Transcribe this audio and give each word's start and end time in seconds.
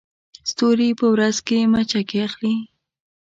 ستوري 0.49 0.89
په 0.99 1.05
ورځ 1.13 1.37
کې 1.47 1.57
مچکې 1.71 2.19
اخلي 2.27 2.55